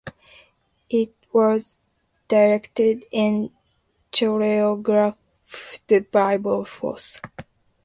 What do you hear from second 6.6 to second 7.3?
Fosse.